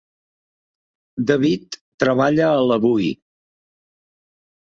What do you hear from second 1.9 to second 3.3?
treballa a l'Avui.